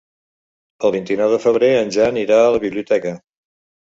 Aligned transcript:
El 0.87 0.93
vint-i-nou 0.95 1.33
de 1.33 1.39
febrer 1.43 1.69
en 1.81 1.93
Jan 1.97 2.17
irà 2.21 2.39
a 2.45 2.49
la 2.55 2.61
biblioteca. 2.63 3.13